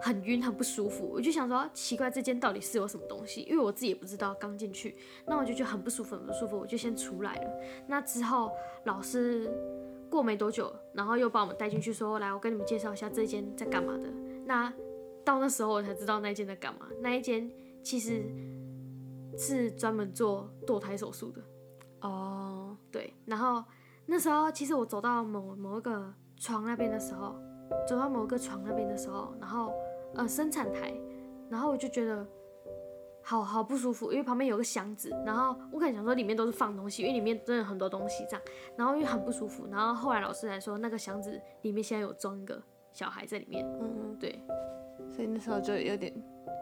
[0.00, 3.42] 很晕，很不舒服，我就想说奇怪，这间到底是有什么东西？
[3.42, 7.50] 因为我自己也不知道，刚进去，那我就觉得很不舒服，很不舒服，我就先出来了。
[7.86, 8.50] 那之后
[8.84, 9.50] 老师
[10.10, 14.10] 过没多久，然后又把我们带进去，说来，我跟你们介绍一下这间在干嘛的。
[14.44, 14.72] 那
[15.24, 16.88] 到那时候我才知道那一间在干嘛。
[17.00, 17.50] 那一间
[17.82, 18.24] 其实
[19.36, 21.42] 是专门做堕胎手术的。
[22.00, 23.12] 哦，对。
[23.26, 23.62] 然后
[24.06, 27.36] 那时候其实我走到某某一个床那边的时候，
[27.86, 29.72] 走到某个床那边的时候，然后
[30.14, 30.92] 呃生产台，
[31.48, 32.26] 然后我就觉得
[33.22, 38.42] 好好不舒服，因为旁边有个箱子，然后我可能想说里面都是放东西，因为里面真的很多东西这样，
[38.76, 44.40] 然后因为很不舒服，然后后来老师来说那个箱子里面现在有装一个小孩在里面，嗯，对。
[45.10, 46.12] 所以那时候就有点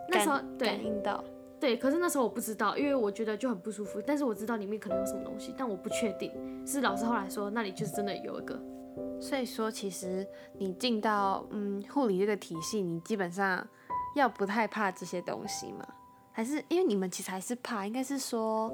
[0.09, 1.23] 那时候对感应到，
[1.59, 6.31] 对，可是那时候我不知道，因为我觉得就很不舒服，但是我知道里面可能有什么东西，但我不确定，
[6.67, 8.55] 是老师后来说那里就是真的有一个，
[9.21, 10.27] 所以说其实
[10.59, 13.67] 你进到嗯护理这个体系，你基本上
[14.15, 15.87] 要不太怕这些东西嘛。
[16.33, 18.71] 还是因为你们其实还是怕，应该是说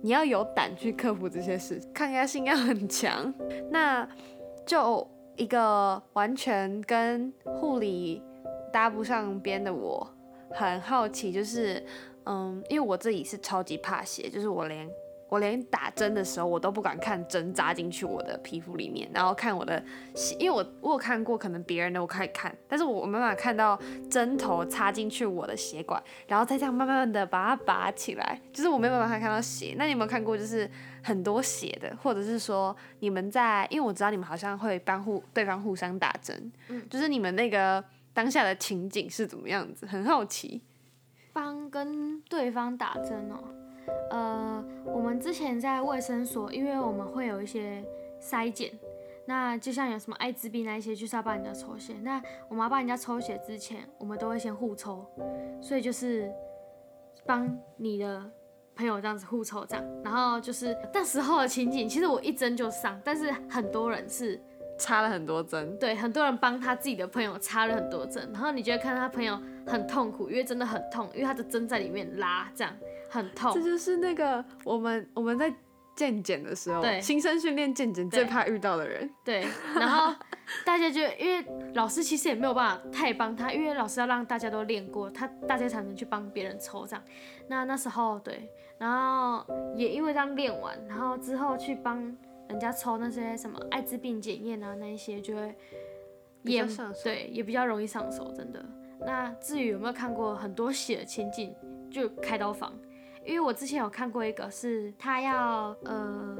[0.00, 3.30] 你要有胆去克服这些事，抗压性要很强。
[3.70, 4.08] 那
[4.66, 5.06] 就
[5.36, 8.22] 一个完全跟护理
[8.72, 10.08] 搭不上边的我，
[10.52, 11.84] 很好奇，就是
[12.24, 14.88] 嗯，因为我自己是超级怕血，就是我连
[15.32, 19.82] 我连打针的时候，我都不敢看针扎进去我的皮肤里面，然后看我的
[20.14, 29.74] 血，因为我我有看过，可能别人的我可以看，但是我没办法看到针头插进去我的血管，然后再这样慢慢的把它拔起来，就是我没有办法看到血。
[29.78, 30.70] 那你有没有看过就是
[31.02, 39.86] 很多血的，或者是说你们在，因为我知道你们好像会帮互对方互相打针，嗯就是你们那个当下的情景是怎么样子？
[39.86, 40.60] 很好奇。
[41.32, 43.61] 帮跟对方打针哦。
[44.10, 47.82] 呃，我们之前在卫生所，因为我们会有一些
[48.20, 48.70] 筛检，
[49.24, 51.94] 那就像有什么艾滋病那一些，就是要帮人家抽血。
[52.02, 55.06] 那我们要帮人家抽血之前，我们都会先互抽，
[55.60, 56.30] 所以就是
[57.24, 58.22] 帮你的
[58.74, 59.84] 朋友这样子互抽这样。
[60.02, 64.40] 然后就是那时候的情景，其实我一针就上，但是很多人是
[64.82, 72.76] 插了很多针，对，很多人帮他自己的朋友插了很多针，然后你就会看到他朋友很痛苦，因为真的很痛，因为他的针在里面拉，这样
[73.08, 73.62] 很痛这。
[73.62, 75.54] 就是那个我们我们在
[75.94, 79.08] 健检的时候，对新生训练健检最怕遇到的人。
[79.24, 80.12] 对，然后
[80.64, 87.04] 大家就因为老师其实也没有办法太帮他，因为老师要让大家都练过，他大家才能去帮别人抽这样。
[87.48, 92.16] 那那时候对，然后也因为这样练完，然后之后去帮
[92.52, 95.54] 人家抽那些什么艾滋病检验啊那一些，就会
[96.42, 96.64] 也
[97.02, 98.64] 对，也比较容易上手，真的。
[99.04, 101.52] 那至于有没有看过很多血的情景，
[101.90, 102.78] 就开刀房，
[103.24, 106.36] 因为我之前有看过一个是他要呃，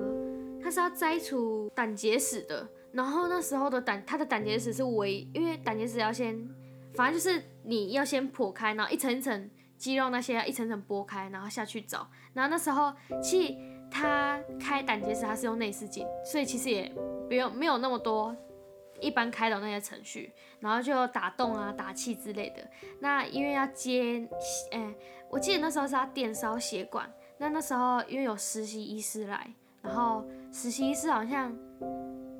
[0.62, 6.48] 他是要摘除胆结石的，然后那时候的胆他的胆结石是唯，因为胆结石要先，
[6.94, 13.54] 反正就是你要先剖开，然后一层一层肌肉那些要一层层剥开，然后下去找，然后那时候其实
[13.92, 16.90] 他开胆结石他是用内视镜，所以其实也
[17.28, 18.34] 不用没有那么多
[19.00, 22.66] 一般开的那些程序，然后就打洞啊、打气之类的。
[23.00, 24.26] 那因为要接，
[24.70, 24.94] 哎、
[25.28, 27.12] 我记得那时候是要电烧血管。
[27.36, 29.52] 那那时候因为有实习医师来，
[29.82, 31.52] 然后实习医师好像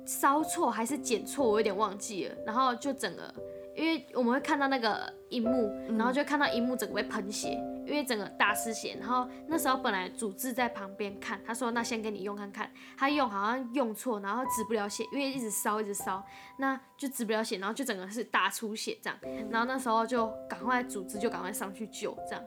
[0.05, 2.35] 烧错还是剪错，我有点忘记了。
[2.45, 3.33] 然后就整个，
[3.75, 8.97] 因为我们会看到那个荧幕，然后就看到荧幕整个被喷血，因为整个大失血。
[8.99, 16.23] 然后那时候本来主治在旁边看，他说那先给你用看看，他用好像用错，然后止不了血，因为一直烧一直烧，
[16.57, 19.19] 那就止不了血，然后就整个是大出血这样。
[19.49, 22.43] 然后那时候就赶快主治就赶快上去救这样，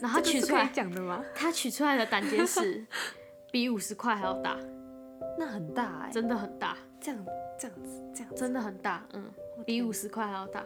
[0.00, 1.24] 然后他取出来，讲的吗？
[1.34, 2.86] 他取出来的胆结石
[3.52, 4.56] 比五十块还要大，
[5.38, 7.26] 那很大哎、真的很大，这样
[7.58, 9.30] 这样子这样子真的很大，嗯，
[9.66, 10.64] 比五十块还要大。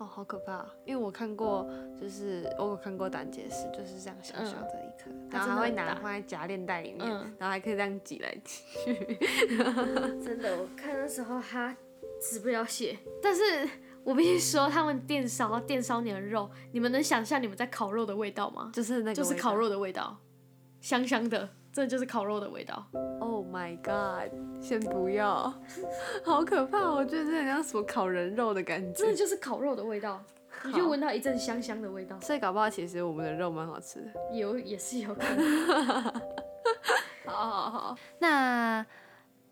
[0.00, 1.68] 哦，好可怕、因为我看过，
[2.00, 9.18] 就是我有看过胆结石，就是这样小小的一颗，然后还会拿放在夹链袋里面，嗯然后还可以这样挤来挤去。
[10.24, 11.76] 真的，我看那时候他
[12.18, 13.68] 止不了血，但是
[14.02, 18.70] 我必须说，他们电烧电烧你的肉，你们能想象你们在烤肉的味道吗？
[18.72, 20.16] 就是那个就是烤肉的味道，
[20.80, 22.84] 香香的，真的就是烤肉的味道。
[23.20, 24.32] Oh my god！
[24.60, 25.52] 先不要，
[26.24, 26.90] 好可怕！
[26.92, 28.92] 我觉得这很像什么烤人肉的感觉。
[28.92, 30.20] 真的就是烤肉的味道，
[30.64, 34.36] 你就闻到一阵香香的味道，所以搞不好其实我们的肉蛮好吃的。
[34.36, 36.04] 有也是有可能。
[37.26, 38.84] 好好好，那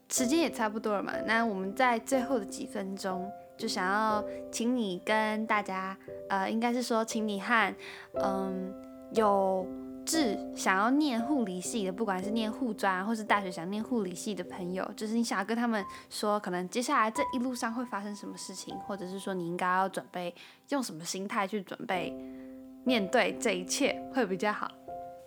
[0.08, 5.96] 时间也差不多了嘛，那我们在最后的几分钟，就想要请你跟大家，
[6.28, 7.74] 呃，应该是说，请你和
[8.20, 8.74] 嗯
[9.14, 9.66] 有
[10.08, 20.34] 是想要念护理系的，不管是念护专或是大学想念护理系的朋友，就是你想要跟他们说，可能接下来这一路上会发生什么事情，或者是说你应该要准备
[20.70, 22.12] 用什么心态去准备
[22.84, 24.70] 面对这一切会比较好。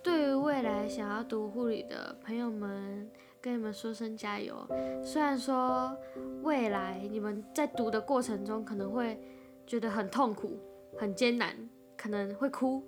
[0.02, 3.08] 对于未来想要读护理的朋友们，
[3.40, 4.66] 跟你们说声加油。
[5.04, 5.96] 虽然说
[6.42, 9.16] 未来你们在读的过程中可能会
[9.64, 10.58] 觉得很痛苦、
[10.98, 11.56] 很艰难，
[11.96, 12.82] 可能会哭，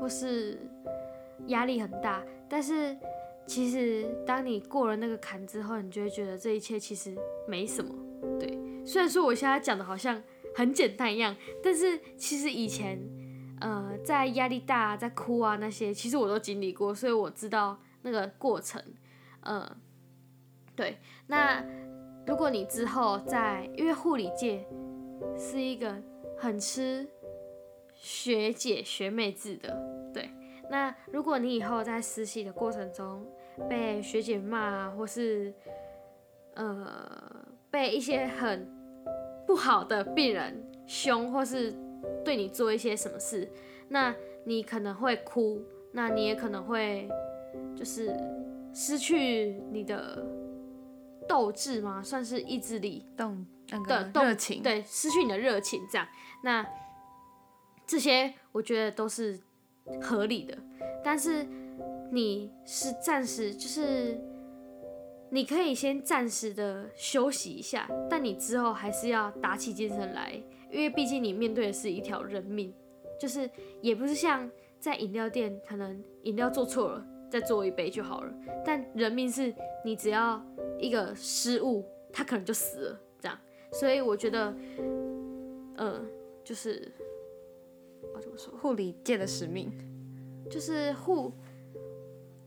[0.00, 0.58] 或是
[1.46, 2.96] 压力很大，但是
[3.46, 7.94] 其实当你过了那个坎之后，你就会觉得这一切其实没什么。
[8.38, 10.22] 对，虽然说我现在讲的好像
[10.54, 12.98] 很简单一样，但是其实以前。
[13.58, 18.78] 呃，在压力大、在哭啊那些，其实我都经历过，所以我知道那个过程。
[19.44, 19.66] 嗯，
[20.76, 20.98] 对。
[21.28, 21.64] 那
[22.26, 24.68] 如果你之后在，因为护理界
[25.38, 25.96] 是一个
[26.36, 27.08] 很吃
[27.94, 29.95] 学姐学妹制的，
[30.70, 33.26] 那如果你以后在实习的过程中
[33.68, 35.54] 被学姐骂，或是
[36.54, 38.68] 呃被一些很
[39.46, 41.72] 不好的病人凶，或是
[42.24, 43.50] 对你做一些什么事，
[43.88, 47.08] 那你可能会哭，那你也可能会
[47.76, 48.14] 就是
[48.74, 50.26] 失去你的
[51.28, 52.02] 斗志吗？
[52.02, 56.06] 算是意志力动那的个热情，对，失去你的热情，这样，
[56.42, 56.66] 那
[57.86, 59.40] 这些我觉得都是
[60.00, 60.56] 合理的。
[61.02, 61.46] 但是
[62.10, 64.20] 你是暂时，就是
[65.30, 70.32] 你可以先暂时的休息一下，但你之后还是要打起精神来，
[70.70, 72.72] 因为毕竟你面对的是一条人命，
[73.20, 73.48] 就是
[73.80, 78.32] 也不是像在饮料店，可能饮料做错了再做一杯就好了，
[78.64, 79.52] 但人命是
[79.84, 80.40] 你只要
[80.78, 83.38] 一个失误，他可能就死了，这样。
[83.72, 84.54] 所以我觉得，
[85.76, 86.00] 呃，
[86.44, 86.90] 就是
[88.16, 89.70] 我怎么说，护理界的使命。
[90.50, 91.30] 就是护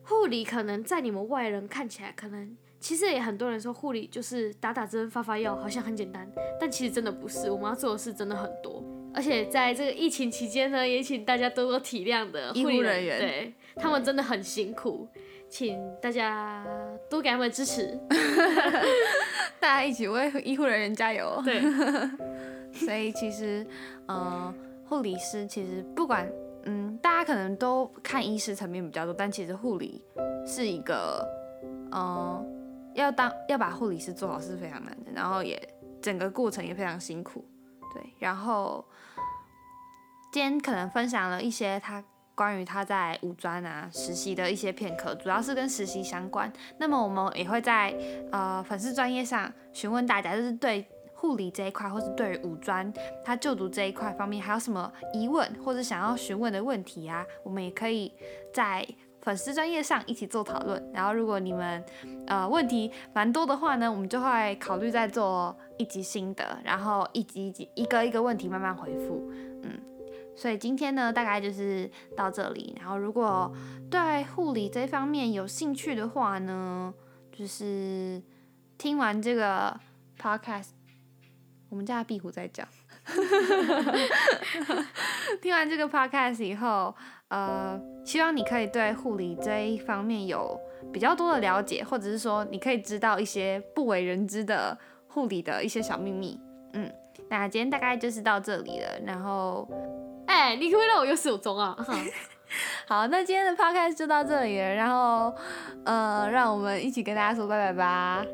[0.02, 6.28] 护理，可能在你们外人看起来，可能其实也很多人说护理就是打打针、发发药，好像很简单，
[6.60, 8.84] 但其实真的不是，我们要做的事真的很多。
[9.14, 15.08] 而且在这个疫情期间呢，也请大家多多体谅的医护护理人员对他们真的很辛苦，
[15.48, 16.66] 请大家
[17.10, 18.00] 多给他们支持。
[19.60, 21.42] 大家一起为医护人员加油。
[21.44, 21.62] 对，
[22.74, 23.66] 所以其实，
[24.08, 24.54] 呃，
[24.90, 26.28] 护理师其实不管，
[26.64, 30.04] 嗯，大家可能都看医师层面比较多，但其实护理
[30.48, 31.24] 是一个，
[31.92, 32.44] 嗯、
[32.96, 35.62] 要当要把护理师做好是非常难的，然后也
[36.02, 37.46] 整个过程也非常辛苦，
[37.94, 38.04] 对。
[38.18, 38.84] 然后
[40.34, 46.52] 今天可能分享了一些他关于他在五专啊实习的一些片刻，主要是跟实习相关。
[46.80, 47.96] 那么我们也会在
[48.32, 50.84] 呃粉丝专业上询问大家，就是对
[51.20, 52.92] 护理这一块，或是对于五专
[53.26, 58.14] 他就读这一块方面，还有什么疑问或者想要询问的问题啊，我们也可以
[58.54, 58.88] 在
[59.22, 60.82] 粉丝专业上一起做讨论。
[60.94, 61.84] 然后如果你们
[62.28, 69.30] 呃问题蛮多的话呢，我们就会考虑再做一集新的，然后一集一集一个一个问题慢慢回复。
[69.64, 69.78] 嗯，
[70.38, 72.74] 所以今天呢，大概就是到这里。
[72.80, 73.54] 然后如果
[73.92, 76.94] 对护理这方面有兴趣的话呢，
[77.30, 78.24] 就是
[78.78, 79.78] 听完这个
[80.18, 80.70] podcast，
[81.70, 82.64] 我们家的壁虎在叫。
[85.42, 86.94] 听完这个 podcast 以后，
[87.30, 90.60] 呃，希望你可以对护理这一方面有
[90.92, 94.78] 比较多的了解，或者是说你可以知道一些不为人知的
[95.08, 96.40] 护理的一些小秘密。
[96.74, 96.92] 嗯，
[97.30, 99.68] 那今天大概就是到这里了，然后
[100.28, 101.76] 哎、你可不可以让我有始有终啊？
[102.88, 105.34] 好，那今天的 podcast 就到这里了，然后
[105.86, 108.26] 呃，让我们一起跟大家说拜拜吧。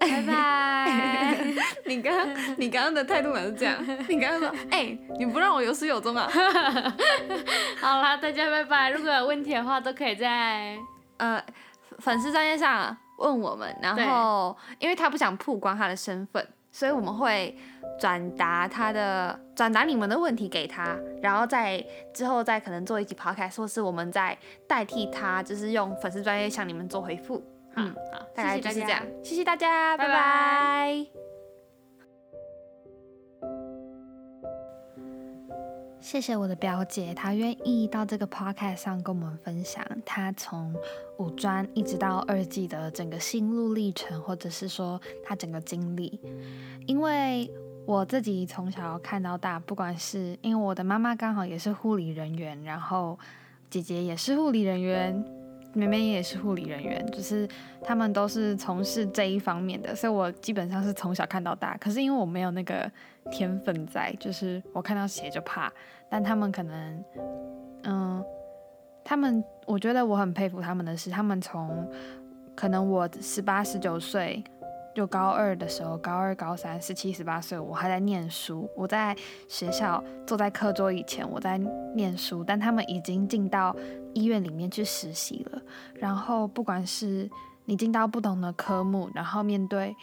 [0.00, 1.36] 拜拜。
[1.84, 3.76] 你刚刚你刚刚的态度哪是这样？
[4.08, 6.28] 你刚刚说，哎、你不让我有始有终啊？
[7.80, 8.90] 好啦，大家拜拜。
[8.90, 10.76] 如果有问题的话，都可以在
[11.18, 11.42] 呃，
[11.98, 17.56] 粉丝专业上问我们，然后因为他不想曝光他的身份，所以我们会
[17.98, 21.84] 转达他的转达你们的问题给他，然后再
[22.14, 24.36] 之后再可能做一集 podcast，或是我们再
[24.66, 27.44] 代替他，就是用粉丝专业向你们做回复。
[27.76, 28.72] 嗯，好，大概谢谢大家。
[28.72, 30.20] 就是这样，谢谢大家，拜拜拜。
[30.20, 31.06] 拜。
[36.00, 40.74] 谢谢我的表姐，她愿意到这个 podcast 上跟我们分享她从
[41.18, 46.18] 五专一直到二季的整个心路历程，或者是说她整个经历。
[46.86, 47.48] 因为
[47.86, 53.18] 我自己从小看到大，不管是因为我的妈妈刚好也是护理人员，然后
[53.68, 55.22] 姐姐也是护理人员，
[55.72, 57.48] 妹妹也是护理人员，就是
[57.82, 61.76] 他们都是从事这一方面的，所以我基本上是从小看到大。
[61.78, 62.90] 可是因为我没有那个
[63.30, 65.72] 天分在，就是我看到血就怕，
[66.08, 67.04] 但他们可能，
[67.84, 68.24] 嗯，
[69.04, 71.88] 他们我觉得我很佩服他们的是，他们从
[72.54, 74.42] 可能我十八十九岁。
[74.94, 78.68] 就高二的时候，高二、高三、十七、十八岁，我还在念书。
[78.76, 79.16] 我在
[79.48, 81.58] 学校坐在课桌以前，我在
[81.94, 83.74] 念书，但他们已经进到
[84.14, 85.62] 医院里面去实习了。
[85.94, 87.30] 然后，不管是
[87.64, 89.94] 你进到不同的科目，然后面对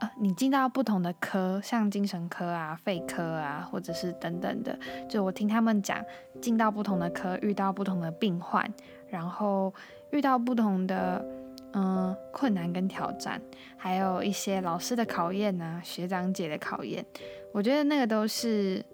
[0.00, 6.02] 呃，你进到不同的科，像精神科啊、肺科啊，或者是等等的，就我听他们讲，
[6.40, 8.66] 进到不同的科，遇到不同的病患，
[9.10, 9.74] 然后
[10.12, 11.22] 遇到不同的
[11.72, 13.40] 嗯困难跟挑战，
[13.76, 17.04] 还有一些老师的考验啊，学长姐的考验，
[17.52, 18.84] 我觉得那个都是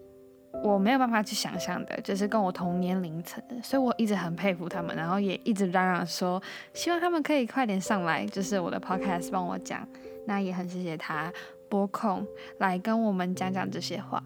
[0.63, 9.87] 我没有办法去想象的，就是跟我同年龄层的，所以我一直很佩服他们，然后也一直嚷嚷说，希望他们可以快点上来，就是我的 podcast 帮我讲。
[10.27, 11.33] 那也很谢谢他
[11.69, 12.27] 拨空
[12.59, 14.23] 来跟我们讲讲这些话。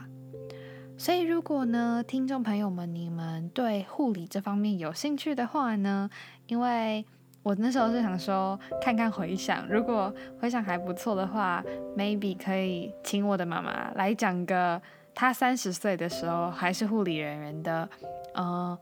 [0.96, 6.08] 所以如果呢，听众朋友们，你们对护理这方面有兴趣的话呢，
[6.46, 7.04] 因为
[7.42, 11.64] 我那时候是想说，看看回想，如果回想还不错的话
[11.96, 14.80] ，maybe 可以请我的妈妈来讲个。
[15.12, 17.86] 她三十岁的时候还是护理人员的，
[18.32, 18.78] 呃，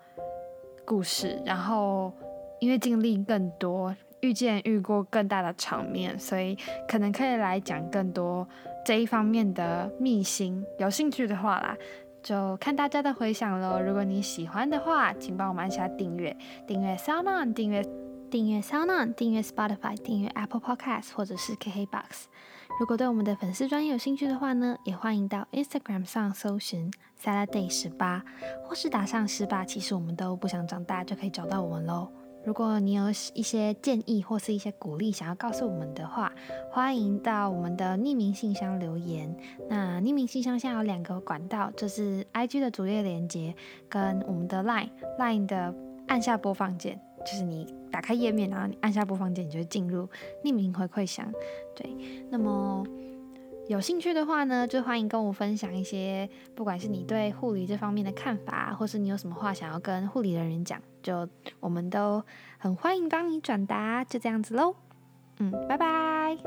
[0.85, 1.41] 故事。
[1.45, 2.13] 然后
[2.61, 6.57] 因为经历更多，遇见遇过更大的场面，所以
[6.87, 8.47] 可能可以来讲更多
[8.85, 10.63] 这一方面的秘辛。
[10.79, 11.75] 有兴趣的话啦，
[12.23, 13.81] 就看大家的回响喽。
[13.81, 16.37] 如果你喜欢的话，请帮我们按下订阅，
[16.67, 17.83] 订阅 SoundOn，订阅
[18.31, 22.27] 订阅 SoundOn，订阅 Spotify，订阅 Apple Podcast 或者是 KKBox。
[22.79, 28.23] 如果对我们的粉丝专业有兴趣的话呢，也欢迎到 Instagram 上搜寻 Saturday 十八，
[28.65, 32.09] 或是打上十八，其实我们都不想长大就可以找到我们喽。
[32.45, 36.33] 如果你有一些建议或是一些鼓励想要告诉我们的话，
[36.71, 39.35] 欢迎到我们的匿名信箱留言。
[39.69, 43.55] 那匿名信箱现在有两个管道，就是 IG 的主页连接
[43.89, 45.75] 跟我们的 Line Line 的
[46.07, 47.01] 按下播放键。
[47.27, 50.09] 就是你打开页面，然后你按下播放键，你就会进入
[50.45, 51.31] 匿名回馈箱。
[51.75, 51.95] 对，
[52.31, 52.85] 那么
[53.69, 61.29] 有兴趣的话呢，就欢迎跟我分享一些，不管是你对护理这方面的看法，或是你有什么话想要跟护理人员讲，就
[61.61, 62.23] 我们都
[62.59, 64.03] 很欢迎帮你转达。
[64.05, 64.75] 就这样子喽，
[65.39, 66.39] 嗯，拜拜。